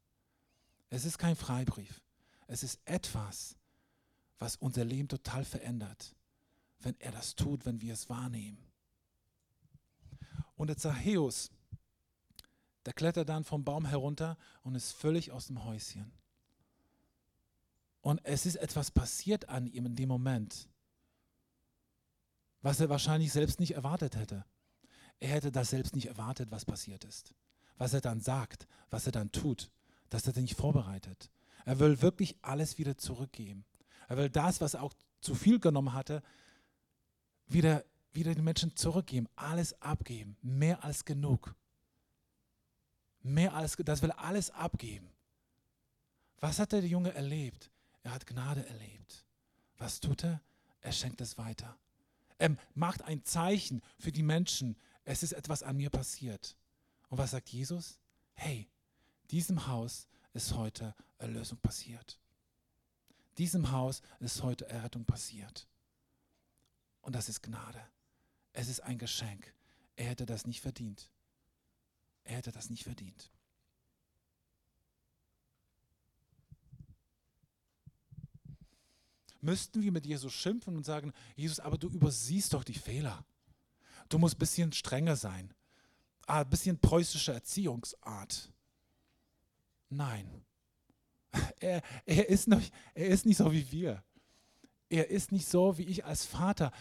[0.89, 2.01] Es ist kein Freibrief.
[2.47, 3.57] Es ist etwas,
[4.39, 6.15] was unser Leben total verändert,
[6.79, 8.57] wenn er das tut, wenn wir es wahrnehmen.
[10.55, 11.51] Und der Zachäus,
[12.85, 16.11] der klettert dann vom Baum herunter und ist völlig aus dem Häuschen.
[18.01, 20.67] Und es ist etwas passiert an ihm in dem Moment,
[22.61, 24.45] was er wahrscheinlich selbst nicht erwartet hätte.
[25.19, 27.33] Er hätte das selbst nicht erwartet, was passiert ist.
[27.81, 29.71] was er dann sagt, was er dann tut,
[30.09, 31.31] dass er nicht vorbereitet.
[31.65, 33.65] Er will wirklich alles wieder zurückgeben.
[34.07, 36.21] Er will das, was er auch zu viel genommen hatte,
[37.47, 37.83] wieder,
[38.13, 41.55] wieder den Menschen zurückgeben, alles abgeben, mehr als genug.
[43.23, 45.09] Mehr als, das will alles abgeben.
[46.39, 47.71] Was hat der Junge erlebt?
[48.03, 49.25] Er hat Gnade erlebt.
[49.77, 50.41] Was tut er?
[50.81, 51.77] Er schenkt es weiter.
[52.37, 54.75] Er macht ein Zeichen für die Menschen.
[55.05, 56.57] Es ist etwas an mir passiert.
[57.09, 57.99] Und was sagt Jesus?
[58.33, 58.67] Hey,
[59.29, 62.19] diesem Haus ist heute Erlösung passiert.
[63.37, 65.67] Diesem Haus ist heute Errettung passiert.
[67.01, 67.81] Und das ist Gnade.
[68.53, 69.53] Es ist ein Geschenk.
[69.95, 71.11] Er hätte das nicht verdient.
[72.23, 73.31] Er hätte das nicht verdient.
[79.41, 83.25] Müssten wir mit Jesus schimpfen und sagen, Jesus, aber du übersiehst doch die Fehler.
[84.07, 85.53] Du musst ein bisschen strenger sein.
[86.27, 88.51] Ah, ein bisschen preußische Erziehungsart.
[89.89, 90.45] Nein.
[91.61, 92.61] Er, er, ist noch,
[92.93, 94.03] er ist nicht so wie wir.
[94.89, 96.73] Er ist nicht so wie ich als Vater.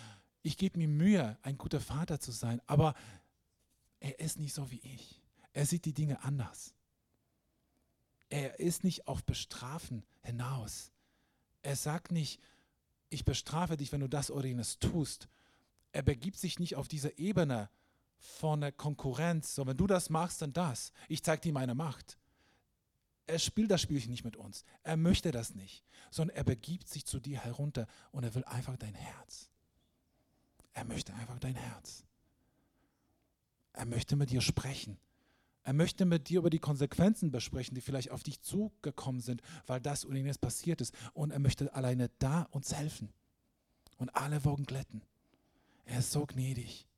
[0.42, 2.94] Ich gebe mir Mühe, ein guter Vater zu sein, aber
[4.00, 5.22] er ist nicht so wie ich.
[5.52, 6.74] Er sieht die Dinge anders.
[8.30, 10.90] Er ist nicht auf Bestrafen hinaus.
[11.62, 12.40] Er sagt nicht,
[13.10, 15.28] ich bestrafe dich, wenn du das oder jenes tust.
[15.92, 17.68] Er begibt sich nicht auf diese Ebene
[18.18, 20.92] von der Konkurrenz, so wenn du das machst, dann das.
[21.08, 22.18] Ich zeige dir meine Macht.
[23.26, 24.64] Er spielt das Spielchen nicht mit uns.
[24.82, 28.76] Er möchte das nicht, sondern er begibt sich zu dir herunter und er will einfach
[28.76, 29.48] dein Herz.
[30.72, 32.04] Er möchte einfach dein Herz.
[33.72, 34.98] Er möchte mit dir sprechen.
[35.70, 39.80] Er möchte mit dir über die Konsequenzen besprechen, die vielleicht auf dich zugekommen sind, weil
[39.80, 40.92] das und jenes passiert ist.
[41.12, 43.12] Und er möchte alleine da uns helfen
[43.96, 45.00] und alle Wogen glätten.
[45.84, 46.88] Er ist so gnädig.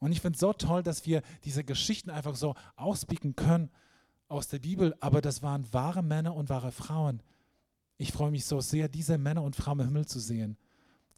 [0.00, 3.68] Und ich finde es so toll, dass wir diese Geschichten einfach so ausbiegen können
[4.28, 7.22] aus der Bibel, aber das waren wahre Männer und wahre Frauen.
[7.98, 10.56] Ich freue mich so sehr, diese Männer und Frauen im Himmel zu sehen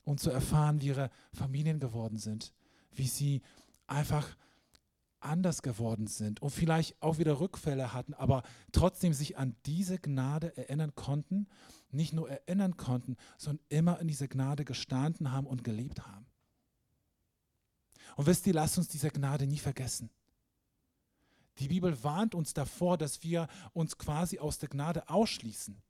[0.03, 2.53] und zu erfahren, wie ihre Familien geworden sind,
[2.91, 3.43] wie sie
[3.87, 4.27] einfach
[5.21, 10.57] anders geworden sind und vielleicht auch wieder Rückfälle hatten, aber trotzdem sich an diese Gnade
[10.57, 11.49] erinnern konnten,
[11.91, 16.27] nicht nur erinnern konnten, sondern immer in dieser Gnade gestanden haben und gelebt haben.
[18.17, 20.11] Und wisst ihr, lasst uns diese Gnade nie vergessen.
[21.59, 25.81] Die Bibel warnt uns davor, dass wir uns quasi aus der Gnade ausschließen.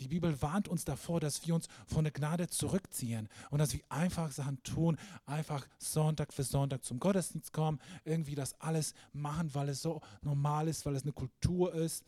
[0.00, 3.80] Die Bibel warnt uns davor, dass wir uns von der Gnade zurückziehen und dass wir
[3.88, 9.68] einfach Sachen tun, einfach Sonntag für Sonntag zum Gottesdienst kommen, irgendwie das alles machen, weil
[9.70, 12.04] es so normal ist, weil es eine Kultur ist,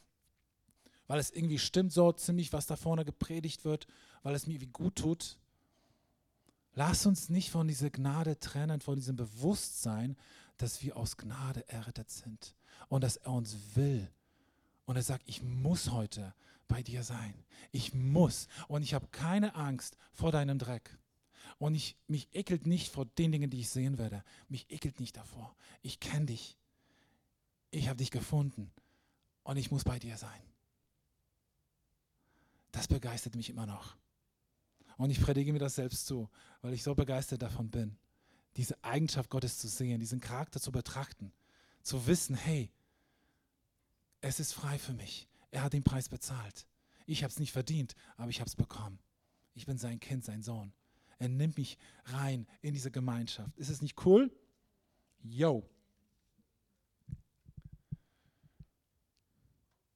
[1.06, 3.86] weil es irgendwie stimmt so ziemlich, was da vorne gepredigt wird,
[4.22, 5.38] weil es mir wie gut tut.
[6.74, 10.16] Lass uns nicht von dieser Gnade trennen, von diesem Bewusstsein,
[10.56, 12.54] dass wir aus Gnade errettet sind
[12.88, 14.08] und dass er uns will.
[14.90, 16.34] Und er sagt, ich muss heute
[16.66, 17.32] bei dir sein.
[17.70, 18.48] Ich muss.
[18.66, 20.98] Und ich habe keine Angst vor deinem Dreck.
[21.58, 24.24] Und ich, mich ekelt nicht vor den Dingen, die ich sehen werde.
[24.48, 25.54] Mich ekelt nicht davor.
[25.80, 26.58] Ich kenne dich.
[27.70, 28.72] Ich habe dich gefunden.
[29.44, 30.42] Und ich muss bei dir sein.
[32.72, 33.94] Das begeistert mich immer noch.
[34.96, 36.28] Und ich predige mir das selbst zu,
[36.62, 37.96] weil ich so begeistert davon bin
[38.56, 41.32] diese Eigenschaft Gottes zu sehen, diesen Charakter zu betrachten,
[41.84, 42.72] zu wissen, hey,
[44.20, 45.28] es ist frei für mich.
[45.50, 46.66] Er hat den Preis bezahlt.
[47.06, 48.98] Ich habe es nicht verdient, aber ich habe es bekommen.
[49.54, 50.72] Ich bin sein Kind, sein Sohn.
[51.18, 53.56] Er nimmt mich rein in diese Gemeinschaft.
[53.58, 54.32] Ist es nicht cool?
[55.22, 55.68] Yo.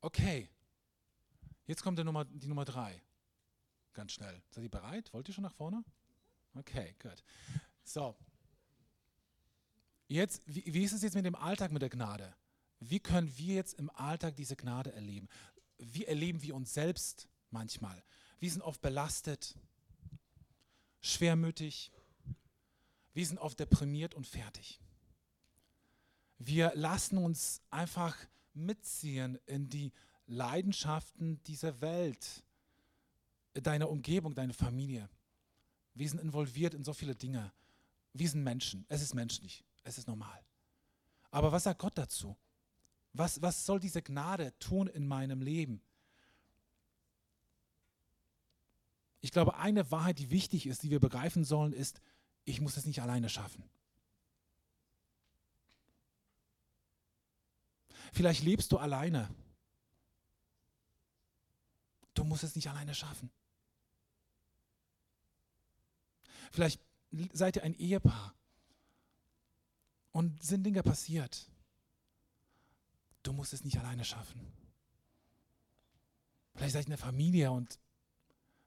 [0.00, 0.50] Okay.
[1.66, 3.00] Jetzt kommt die Nummer, die Nummer drei.
[3.94, 4.42] Ganz schnell.
[4.50, 5.12] Seid ihr bereit?
[5.14, 5.84] Wollt ihr schon nach vorne?
[6.54, 7.24] Okay, gut.
[7.84, 8.16] So,
[10.08, 12.34] Jetzt, wie, wie ist es jetzt mit dem Alltag mit der Gnade?
[12.90, 15.28] Wie können wir jetzt im Alltag diese Gnade erleben?
[15.78, 18.02] Wie erleben wir uns selbst manchmal?
[18.40, 19.56] Wir sind oft belastet,
[21.00, 21.90] schwermütig,
[23.14, 24.80] wir sind oft deprimiert und fertig.
[26.38, 28.16] Wir lassen uns einfach
[28.52, 29.92] mitziehen in die
[30.26, 32.42] Leidenschaften dieser Welt,
[33.54, 35.08] deiner Umgebung, deiner Familie.
[35.94, 37.52] Wir sind involviert in so viele Dinge.
[38.12, 38.84] Wir sind Menschen.
[38.88, 39.64] Es ist menschlich.
[39.84, 40.44] Es ist normal.
[41.30, 42.36] Aber was sagt Gott dazu?
[43.14, 45.80] Was, was soll diese Gnade tun in meinem Leben?
[49.20, 52.02] Ich glaube, eine Wahrheit, die wichtig ist, die wir begreifen sollen, ist,
[52.44, 53.64] ich muss es nicht alleine schaffen.
[58.12, 59.32] Vielleicht lebst du alleine.
[62.14, 63.30] Du musst es nicht alleine schaffen.
[66.50, 66.80] Vielleicht
[67.32, 68.34] seid ihr ein Ehepaar
[70.12, 71.48] und sind Dinge passiert.
[73.24, 74.40] Du musst es nicht alleine schaffen.
[76.54, 77.78] Vielleicht seid ihr eine Familie und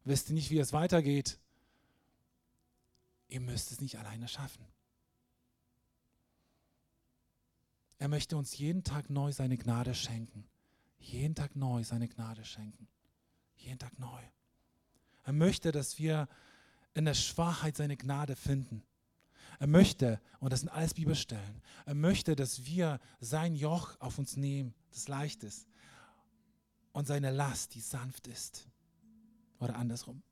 [0.04, 1.40] wisst nicht, wie es weitergeht.
[3.30, 4.66] Ihr müsst es nicht alleine schaffen.
[8.00, 10.46] Er möchte uns jeden Tag neu seine Gnade schenken.
[11.00, 12.88] Jeden Tag neu seine Gnade schenken.
[13.56, 14.22] Jeden Tag neu.
[15.24, 16.28] Er möchte, dass wir
[16.94, 18.84] in der Schwachheit seine Gnade finden.
[19.60, 24.38] Er möchte, und das sind alles Bibelstellen, er möchte, dass wir sein Joch auf uns
[24.38, 25.68] nehmen, das leicht ist,
[26.92, 28.68] und seine Last, die sanft ist.
[29.60, 30.24] Oder andersrum.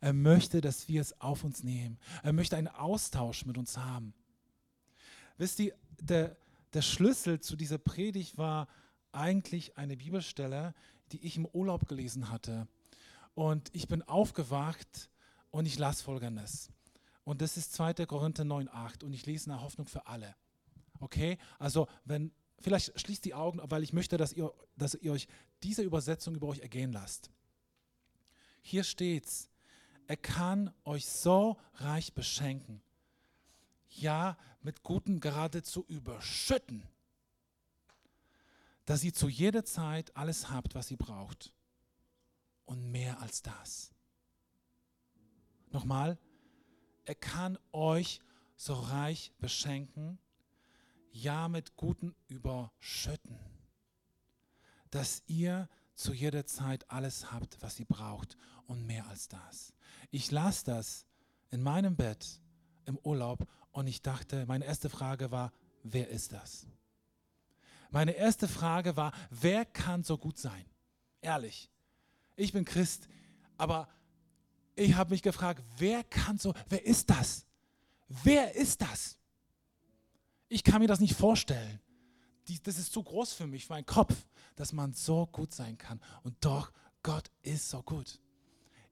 [0.00, 1.98] Er möchte, dass wir es auf uns nehmen.
[2.22, 4.14] Er möchte einen Austausch mit uns haben.
[5.36, 6.36] Wisst ihr, der,
[6.72, 8.68] der Schlüssel zu dieser Predigt war
[9.12, 10.74] eigentlich eine Bibelstelle,
[11.12, 12.66] die ich im Urlaub gelesen hatte.
[13.34, 15.10] Und ich bin aufgewacht
[15.50, 16.70] und ich las folgendes.
[17.30, 18.06] Und das ist 2.
[18.06, 20.34] Korinther 9,8 und ich lese eine Hoffnung für alle.
[20.98, 21.38] Okay?
[21.60, 25.28] Also, wenn, vielleicht schließt die Augen, weil ich möchte, dass ihr, dass ihr euch
[25.62, 27.30] diese Übersetzung über euch ergehen lasst.
[28.62, 29.48] Hier steht's.
[30.08, 32.82] Er kann euch so reich beschenken.
[33.90, 36.82] Ja, mit Guten geradezu überschütten,
[38.86, 41.52] dass ihr zu jeder Zeit alles habt, was ihr braucht.
[42.64, 43.92] Und mehr als das.
[45.70, 46.18] Nochmal,
[47.04, 48.20] er kann euch
[48.56, 50.18] so reich beschenken,
[51.12, 53.38] ja mit Guten überschütten,
[54.90, 58.36] dass ihr zu jeder Zeit alles habt, was ihr braucht
[58.66, 59.74] und mehr als das.
[60.10, 61.06] Ich las das
[61.50, 62.40] in meinem Bett
[62.86, 66.66] im Urlaub und ich dachte, meine erste Frage war, wer ist das?
[67.90, 70.64] Meine erste Frage war, wer kann so gut sein?
[71.20, 71.70] Ehrlich,
[72.36, 73.08] ich bin Christ,
[73.58, 73.88] aber
[74.80, 77.44] ich habe mich gefragt, wer kann so, wer ist das?
[78.08, 79.18] Wer ist das?
[80.48, 81.80] Ich kann mir das nicht vorstellen.
[82.64, 86.00] das ist zu groß für mich, für meinen Kopf, dass man so gut sein kann.
[86.22, 88.20] Und doch, Gott ist so gut.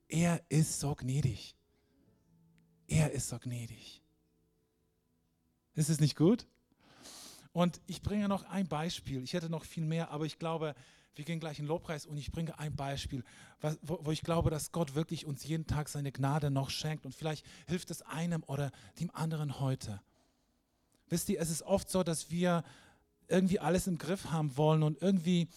[0.08, 1.56] Er ist so gnädig.
[2.86, 4.02] Er ist so gnädig.
[5.74, 6.46] Ist es nicht gut?
[7.52, 9.22] Und ich bringe noch ein Beispiel.
[9.22, 10.74] Ich hätte noch viel mehr, aber ich glaube,
[11.14, 13.24] wir gehen gleich in Lobpreis und ich bringe ein Beispiel,
[13.82, 17.14] wo, wo, ich glaube, dass Gott wirklich uns jeden Tag seine Gnade noch schenkt und
[17.14, 20.00] vielleicht hilft es einem oder dem anderen heute.
[21.08, 22.62] Wisst ihr, es ist oft so, dass wir
[23.28, 25.48] irgendwie alles im Griff haben wollen und irgendwie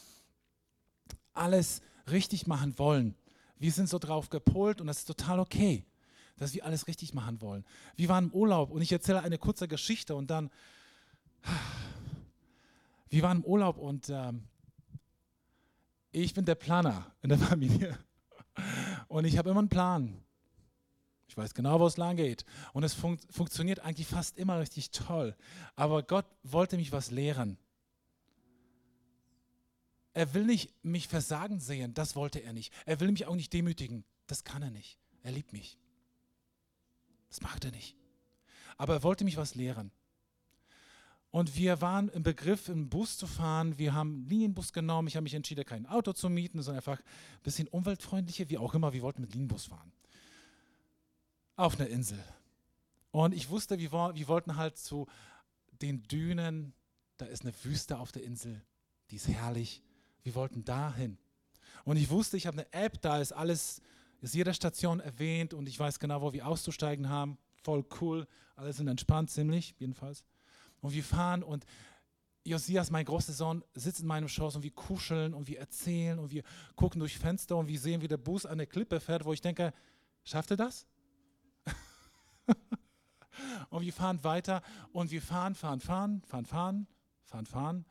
[1.34, 3.16] alles richtig machen wollen.
[3.58, 5.86] Wir sind so drauf gepolt und das ist total okay,
[6.38, 7.64] dass wir alles richtig machen wollen.
[7.96, 10.50] Wir waren im Urlaub und ich erzähle eine kurze Geschichte und dann,
[13.10, 14.48] wir waren im Urlaub und ähm,
[16.12, 17.98] ich bin der Planer in der Familie.
[19.08, 20.24] Und ich habe immer einen Plan.
[21.28, 22.46] Ich weiß genau, wo es lang geht.
[22.74, 25.36] Und es fun funktioniert eigentlich fast immer richtig toll.
[25.76, 27.58] Aber Gott wollte mich was lehren.
[30.14, 32.74] Er will nicht mich versagen sehen, das wollte er nicht.
[32.86, 35.00] Er will mich auch nicht demütigen, das kann er nicht.
[35.24, 35.78] Er liebt mich.
[37.30, 37.96] Das macht er nicht.
[38.78, 39.92] Aber er wollte mich was lehren.
[41.32, 43.78] Und wir waren im Begriff, im Bus zu fahren.
[43.78, 45.08] Wir haben einen Linienbus genommen.
[45.08, 48.74] Ich habe mich entschieden, kein Auto zu mieten, sondern einfach ein bisschen umweltfreundlicher, wie auch
[48.74, 48.92] immer.
[48.92, 49.94] Wir wollten mit Linienbus fahren.
[51.56, 52.22] Auf einer Insel.
[53.12, 55.08] Und ich wusste, wir, wir wollten halt zu
[55.82, 56.74] den Dünen.
[57.16, 58.62] Da ist eine Wüste auf der Insel.
[59.10, 59.82] Die ist herrlich.
[60.24, 61.18] Wir wollten dahin.
[61.86, 63.82] Und ich wusste, ich habe eine App, da ist alles,
[64.20, 67.38] ist jede Station erwähnt und ich weiß genau, wo wir auszusteigen haben.
[67.64, 68.28] Voll cool.
[68.56, 70.24] Alles sind entspannt, ziemlich, jedenfalls.
[70.82, 71.66] Und wir fahren und
[72.44, 76.32] Josias, mein großer Sohn, sitzt in meinem Schoß und wir kuscheln und wir erzählen und
[76.32, 76.44] wir
[76.76, 79.42] gucken durch Fenster und wir sehen, wie der Bus an der Klippe fährt, wo ich
[79.42, 79.74] denke,
[80.24, 80.88] schafft er das?
[83.70, 86.88] und wir fahren weiter und wir fahren, fahren, fahren, fahren, fahren,
[87.26, 87.86] fahren, fahren.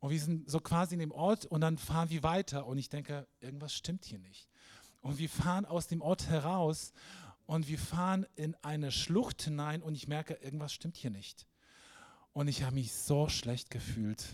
[0.00, 2.88] Und wir sind so quasi in dem Ort und dann fahren wir weiter und ich
[2.88, 4.48] denke, irgendwas stimmt hier nicht.
[5.00, 6.92] Und wir fahren aus dem Ort heraus
[7.46, 11.46] und wir fahren in eine Schlucht hinein und ich merke, irgendwas stimmt hier nicht.
[12.32, 14.24] Und ich habe mich so schlecht gefühlt.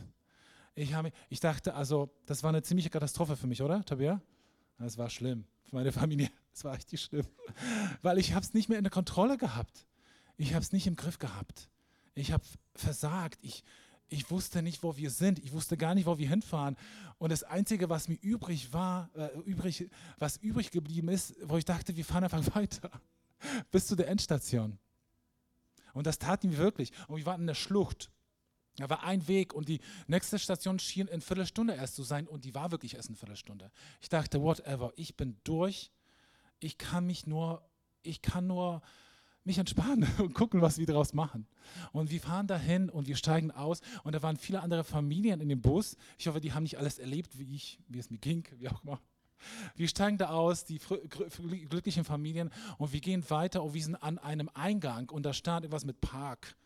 [0.74, 4.20] Ich, habe, ich dachte, also, das war eine ziemliche Katastrophe für mich, oder, Tabea?
[4.78, 5.44] Das war schlimm.
[5.64, 6.30] Für meine Familie.
[6.57, 7.26] Das war richtig schlimm.
[8.01, 9.86] Weil ich habe es nicht mehr in der Kontrolle gehabt.
[10.38, 11.68] Ich habe es nicht im Griff gehabt.
[12.14, 12.42] Ich habe
[12.74, 13.38] versagt.
[13.42, 13.62] Ich,
[14.09, 15.38] ich wusste nicht, wo wir sind.
[15.38, 16.76] Ich wusste gar nicht, wo wir hinfahren.
[17.18, 21.66] Und das Einzige, was mir übrig war, äh, übrig, was übrig geblieben ist, wo ich
[21.66, 22.90] dachte, wir fahren einfach weiter.
[23.70, 24.78] Bis zu der Endstation.
[25.97, 26.92] Und das taten wir wirklich.
[27.09, 28.11] Und wir waren in der Schlucht.
[28.76, 32.44] Da war ein Weg und die nächste Station schien in Viertelstunde erst zu sein und
[32.44, 33.70] die war wirklich erst in Viertelstunde.
[34.03, 35.90] Ich dachte, whatever, ich bin durch.
[36.61, 37.66] Ich kann mich nur,
[38.03, 38.82] ich kann nur
[39.44, 41.47] mich entspannen und gucken, was wir daraus machen.
[41.92, 45.49] Und wir fahren dahin und wir steigen aus und da waren viele andere Familien in
[45.49, 45.97] dem Bus.
[46.18, 48.84] Ich hoffe, die haben nicht alles erlebt, wie ich, wie es mir ging, wie auch
[48.84, 49.01] immer.
[49.74, 54.18] Wir steigen da aus, die glücklichen Familien, und wir gehen weiter und wir sind an
[54.18, 56.57] einem Eingang und da stand etwas mit Park.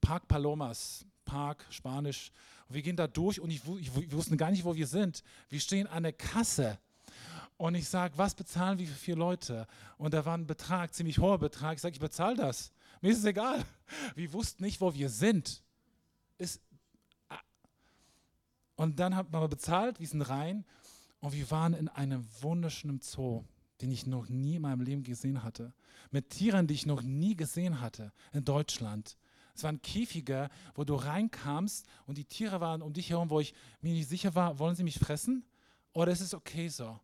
[0.00, 2.32] Park Palomas, Park, Spanisch.
[2.68, 5.22] Und wir gehen da durch und ich, ich, wir wussten gar nicht, wo wir sind.
[5.48, 6.78] Wir stehen an der Kasse
[7.56, 9.66] und ich sage, was bezahlen wir für vier Leute?
[9.96, 11.76] Und da war ein Betrag, ziemlich hoher Betrag.
[11.76, 12.72] Ich sage, ich bezahle das.
[13.00, 13.64] Mir ist es egal.
[14.16, 15.62] Wir wussten nicht, wo wir sind.
[16.38, 16.60] Ist,
[18.74, 20.64] und dann haben wir bezahlt, wir sind rein
[21.22, 23.44] und wir waren in einem wunderschönen Zoo,
[23.80, 25.72] den ich noch nie in meinem Leben gesehen hatte.
[26.10, 29.16] Mit Tieren, die ich noch nie gesehen hatte in Deutschland.
[29.54, 33.54] Es waren Käfige, wo du reinkamst und die Tiere waren um dich herum, wo ich
[33.80, 35.44] mir nicht sicher war, wollen sie mich fressen
[35.92, 36.98] oder ist es okay so?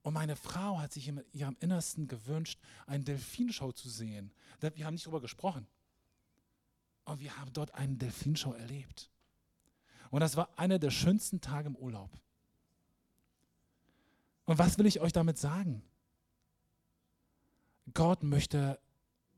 [0.00, 4.32] Und meine Frau hat sich in ihrem Innersten gewünscht, eine Delfinshow zu sehen.
[4.74, 5.66] Wir haben nicht darüber gesprochen.
[7.04, 9.10] Und wir haben dort eine Delfinshow erlebt.
[10.10, 12.10] Und das war einer der schönsten Tage im Urlaub.
[14.44, 15.82] Und was will ich euch damit sagen?
[17.92, 18.78] Gott möchte,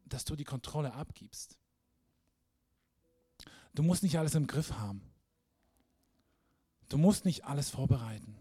[0.06, 1.56] dass du die Kontrolle abgibst.
[3.74, 5.02] Du musst nicht alles im Griff haben.
[6.88, 8.36] Du musst nicht alles vorbereiten.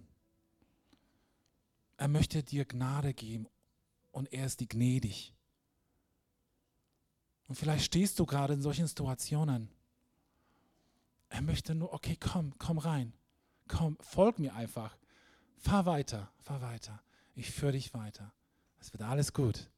[1.97, 3.47] Er möchte dir Gnade geben
[4.11, 5.33] und er ist die gnädig.
[7.47, 9.69] Und vielleicht stehst du gerade in solchen Situationen.
[11.29, 13.13] Er möchte nur, okay, komm, komm rein.
[13.67, 14.95] Komm, folg mir einfach.
[15.65, 17.01] Fahr weiter, fahr weiter.
[17.33, 18.31] Ich führe dich weiter.
[18.79, 19.71] Es wird alles gut.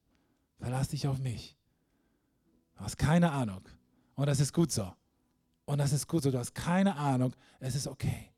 [0.59, 1.55] Verlass dich auf mich.
[2.75, 3.61] Du hast keine Ahnung.
[4.15, 4.93] Und das ist gut so.
[5.63, 6.31] Und das ist gut so.
[6.31, 7.33] Du hast keine Ahnung.
[7.61, 8.33] Es ist okay.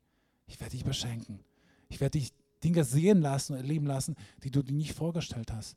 [0.46, 1.40] Ich werde dich beschenken.
[1.88, 2.32] Ich werde dich
[2.62, 5.76] Dinge sehen lassen und erleben lassen, die du dir nicht vorgestellt hast.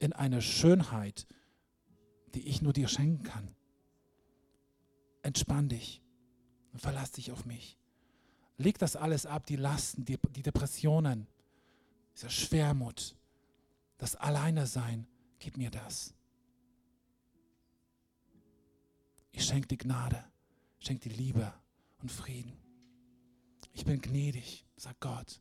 [0.00, 1.24] In einer Schönheit,
[2.34, 3.54] die ich nur dir schenken kann.
[5.22, 6.02] Entspann dich
[6.72, 7.79] und verlass dich auf mich.
[8.60, 11.26] Leg das alles ab, die Lasten, die, die Depressionen,
[12.14, 13.16] diese Schwermut,
[13.96, 15.06] das Alleine sein.
[15.38, 16.12] Gib mir das.
[19.32, 20.22] Ich schenke die Gnade,
[20.78, 21.50] schenke die Liebe
[22.02, 22.52] und Frieden.
[23.72, 25.40] Ich bin gnädig, sagt Gott.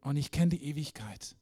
[0.00, 1.36] Und ich kenne die Ewigkeit.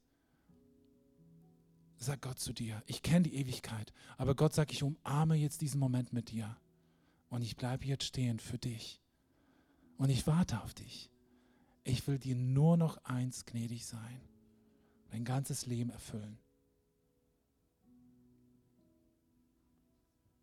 [1.97, 2.83] Sagt Gott zu dir.
[2.87, 3.93] Ich kenne die Ewigkeit.
[4.17, 6.57] Aber Gott sagt, ich umarme jetzt diesen Moment mit dir.
[7.33, 9.01] Und ich bleibe jetzt stehen für dich.
[9.97, 11.11] Und ich warte auf dich.
[11.83, 14.21] Ich will dir nur noch eins gnädig sein.
[15.11, 16.39] Dein ganzes Leben erfüllen.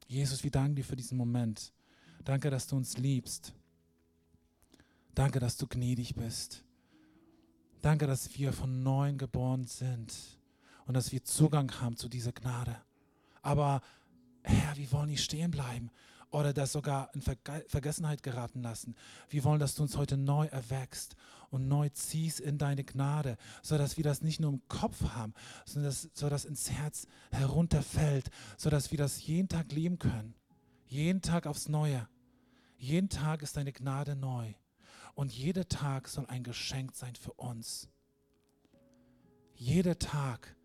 [0.07, 1.73] Jesus, wir danken dir für diesen Moment.
[2.23, 3.53] Danke, dass du uns liebst.
[5.13, 6.63] Danke, dass du gnädig bist.
[7.83, 10.39] Danke, dass wir von neuem geboren sind
[10.87, 12.81] und dass wir Zugang haben zu dieser Gnade.
[13.43, 13.83] Aber
[14.41, 15.91] Herr, wir wollen nicht stehen bleiben
[16.31, 18.95] oder das sogar in Vergessenheit geraten lassen.
[19.29, 21.15] Wir wollen, dass du uns heute neu erwächst
[21.49, 25.33] und neu ziehst in deine Gnade, sodass wir das nicht nur im Kopf haben,
[25.65, 30.35] sondern dass, sodass ins Herz herunterfällt, sodass wir das jeden Tag leben können.
[30.87, 32.07] Jeden Tag aufs Neue.
[32.77, 34.53] Jeden Tag ist deine Gnade neu.
[35.15, 37.89] Und jeder Tag soll ein Geschenk sein für uns.
[39.55, 40.55] Jeder Tag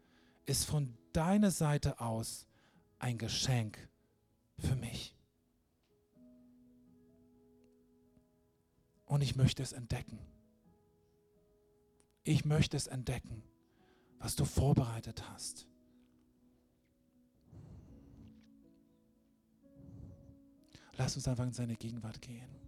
[0.46, 2.46] ist von deiner Seite aus
[2.98, 3.88] ein Geschenk
[4.58, 5.16] für mich.
[9.14, 10.18] Und ich möchte es entdecken.
[12.24, 13.44] Ich möchte es entdecken,
[14.18, 15.68] was du vorbereitet hast.
[20.96, 22.63] Lass uns einfach in seine Gegenwart gehen.